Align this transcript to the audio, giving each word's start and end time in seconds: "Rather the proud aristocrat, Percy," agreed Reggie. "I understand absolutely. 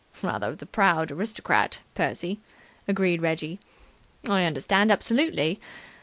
"Rather 0.23 0.55
the 0.55 0.65
proud 0.65 1.11
aristocrat, 1.11 1.77
Percy," 1.93 2.39
agreed 2.87 3.21
Reggie. 3.21 3.59
"I 4.27 4.45
understand 4.45 4.91
absolutely. 4.91 5.59